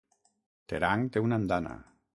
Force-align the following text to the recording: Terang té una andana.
Terang 0.73 1.05
té 1.17 1.25
una 1.27 1.41
andana. 1.43 1.79